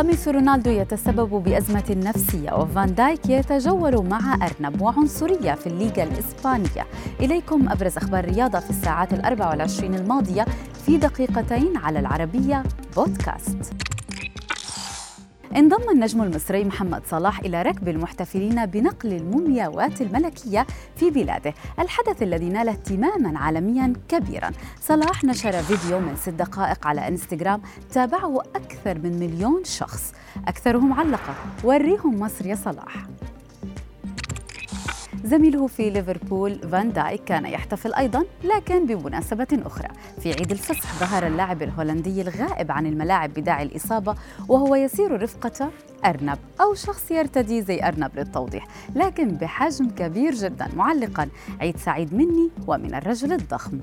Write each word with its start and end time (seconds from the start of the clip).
قميص 0.00 0.28
رونالدو 0.28 0.70
يتسبب 0.70 1.28
بأزمة 1.28 1.84
نفسية 1.90 2.52
وفان 2.52 2.94
دايك 2.94 3.28
يتجول 3.28 4.06
مع 4.06 4.34
أرنب 4.34 4.80
وعنصرية 4.80 5.54
في 5.54 5.66
الليغا 5.66 6.02
الإسبانية. 6.02 6.86
إليكم 7.20 7.68
أبرز 7.68 7.96
أخبار 7.96 8.24
الرياضة 8.24 8.58
في 8.58 8.70
الساعات 8.70 9.12
الأربع 9.12 9.50
والعشرين 9.50 9.94
الماضية 9.94 10.46
في 10.86 10.96
دقيقتين 10.96 11.76
على 11.76 11.98
العربية 11.98 12.62
بودكاست. 12.96 13.89
انضم 15.56 15.90
النجم 15.90 16.22
المصري 16.22 16.64
محمد 16.64 17.02
صلاح 17.06 17.40
إلى 17.40 17.62
ركب 17.62 17.88
المحتفلين 17.88 18.66
بنقل 18.66 19.12
المومياوات 19.12 20.00
الملكية 20.02 20.66
في 20.96 21.10
بلاده 21.10 21.54
الحدث 21.78 22.22
الذي 22.22 22.48
نال 22.48 22.68
اهتماما 22.68 23.38
عالميا 23.38 23.92
كبيرا. 24.08 24.50
صلاح 24.80 25.24
نشر 25.24 25.52
فيديو 25.52 25.98
من 25.98 26.16
ست 26.16 26.28
دقائق 26.28 26.86
على 26.86 27.08
إنستغرام 27.08 27.62
تابعه 27.92 28.42
أكثر 28.56 28.98
من 28.98 29.18
مليون 29.20 29.64
شخص. 29.64 30.12
أكثرهم 30.48 30.92
علق 30.92 31.34
وريهم 31.64 32.20
مصر 32.20 32.46
يا 32.46 32.54
صلاح. 32.54 32.94
زميله 35.24 35.66
في 35.66 35.90
ليفربول 35.90 36.58
فان 36.72 36.92
دايك 36.92 37.24
كان 37.24 37.46
يحتفل 37.46 37.94
أيضا 37.94 38.24
لكن 38.44 38.86
بمناسبة 38.86 39.46
أخرى. 39.52 39.88
في 40.20 40.28
عيد 40.28 40.50
الفصح 40.50 40.98
ظهر 41.00 41.26
اللاعب 41.26 41.62
الهولندي 41.62 42.22
الغائب 42.22 42.72
عن 42.72 42.86
الملاعب 42.86 43.30
بداعي 43.34 43.62
الإصابة 43.62 44.14
وهو 44.48 44.74
يسير 44.74 45.22
رفقة 45.22 45.70
أرنب 46.04 46.38
أو 46.60 46.74
شخص 46.74 47.10
يرتدي 47.10 47.62
زي 47.62 47.82
أرنب 47.82 48.10
للتوضيح. 48.16 48.66
لكن 48.94 49.28
بحجم 49.28 49.90
كبير 49.90 50.34
جدا 50.34 50.68
معلقا. 50.76 51.28
عيد 51.60 51.76
سعيد 51.76 52.14
مني 52.14 52.50
ومن 52.66 52.94
الرجل 52.94 53.32
الضخم. 53.32 53.80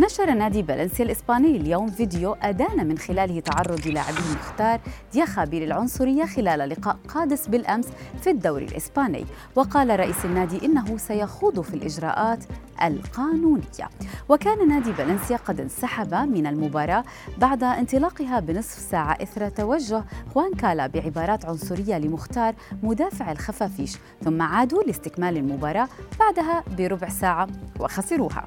نشر 0.00 0.34
نادي 0.34 0.62
فالنسيا 0.62 1.04
الإسباني 1.04 1.56
اليوم 1.56 1.90
فيديو 1.90 2.32
أدان 2.32 2.86
من 2.86 2.98
خلاله 2.98 3.40
تعرض 3.40 3.86
لاعبه 3.86 4.18
المختار 4.18 4.80
دياخابي 5.12 5.66
للعنصرية 5.66 6.24
خلال 6.24 6.68
لقاء 6.68 6.96
قادس 7.08 7.46
بالأمس 7.48 7.86
في 8.22 8.30
الدوري 8.30 8.64
الإسباني. 8.64 9.26
وقال 9.56 10.00
رئيس 10.00 10.24
النادي 10.24 10.66
إنه 10.66 10.96
سيخوض 10.96 11.60
في 11.60 11.74
الإجراءات 11.74 12.44
القانونية. 12.82 13.90
وكان 14.28 14.68
نادي 14.68 14.92
فالنسيا 14.92 15.36
قد 15.36 15.60
انسحب 15.60 16.14
من 16.14 16.46
المباراة 16.46 17.04
بعد 17.38 17.64
انطلاقها 17.64 18.40
بنصف 18.40 18.78
ساعة 18.78 19.18
إثر 19.22 19.48
توجه 19.48 20.04
خوان 20.34 20.54
كالا 20.54 20.86
بعبارات 20.86 21.44
عنصرية 21.44 21.98
لمختار 21.98 22.54
مدافع 22.82 23.32
الخفافيش 23.32 23.96
ثم 24.24 24.42
عادوا 24.42 24.82
لاستكمال 24.82 25.36
المباراة 25.36 25.88
بعدها 26.20 26.64
بربع 26.78 27.08
ساعة 27.08 27.48
وخسروها. 27.80 28.46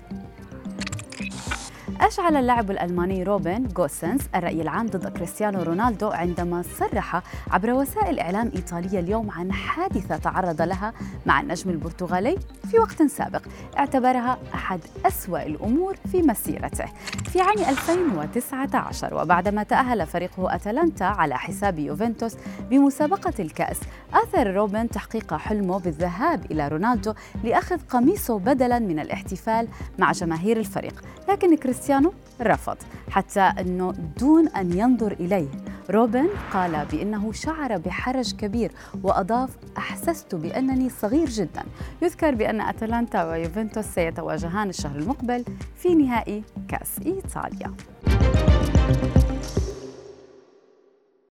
Thank 1.23 1.47
you. 1.47 1.52
أشعل 2.03 2.35
اللاعب 2.35 2.71
الألماني 2.71 3.23
روبن 3.23 3.67
غوسنس 3.77 4.21
الرأي 4.35 4.61
العام 4.61 4.87
ضد 4.87 5.07
كريستيانو 5.07 5.63
رونالدو 5.63 6.09
عندما 6.09 6.63
صرح 6.79 7.21
عبر 7.51 7.73
وسائل 7.73 8.19
إعلام 8.19 8.51
إيطالية 8.55 8.99
اليوم 8.99 9.31
عن 9.31 9.51
حادثة 9.51 10.17
تعرض 10.17 10.61
لها 10.61 10.93
مع 11.25 11.41
النجم 11.41 11.69
البرتغالي 11.69 12.37
في 12.71 12.79
وقت 12.79 13.03
سابق. 13.03 13.41
اعتبرها 13.77 14.37
أحد 14.53 14.79
أسوأ 15.05 15.43
الأمور 15.43 15.95
في 16.11 16.21
مسيرته. 16.21 16.85
في 17.31 17.41
عام 17.41 17.59
2019 17.69 19.13
وبعدما 19.13 19.63
تأهل 19.63 20.07
فريقه 20.07 20.55
أتلانتا 20.55 21.03
على 21.03 21.37
حساب 21.37 21.79
يوفنتوس 21.79 22.35
بمسابقة 22.69 23.33
الكأس 23.39 23.79
آثر 24.13 24.53
روبن 24.53 24.89
تحقيق 24.89 25.33
حلمه 25.33 25.79
بالذهاب 25.79 26.51
إلى 26.51 26.67
رونالدو 26.67 27.13
لأخذ 27.43 27.79
قميصه 27.89 28.39
بدلا 28.39 28.79
من 28.79 28.99
الاحتفال 28.99 29.67
مع 29.99 30.11
جماهير 30.11 30.57
الفريق. 30.57 31.01
لكن 31.29 31.53
كريستيانو 31.93 32.13
رفض 32.41 32.77
حتى 33.09 33.39
أنه 33.39 33.91
دون 34.19 34.47
أن 34.47 34.77
ينظر 34.77 35.11
إليه. 35.11 35.47
روبن 35.89 36.27
قال 36.53 36.85
بأنه 36.91 37.31
شعر 37.31 37.77
بحرج 37.77 38.35
كبير 38.35 38.71
وأضاف 39.03 39.49
أحسست 39.77 40.35
بأنني 40.35 40.89
صغير 40.89 41.29
جدا 41.29 41.63
يذكر 42.01 42.35
بأن 42.35 42.61
أتلانتا 42.61 43.23
ويوفنتوس 43.23 43.85
سيتواجهان 43.85 44.69
الشهر 44.69 44.95
المقبل 44.95 45.45
في 45.75 45.95
نهائي 45.95 46.43
كأس 46.67 46.99
إيطاليا. 47.05 47.73